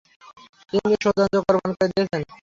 নিজের 0.73 0.99
সৌন্দর্য 1.03 1.35
কোরবান 1.47 1.71
করে 1.71 1.87
দিয়েছে। 1.91 2.17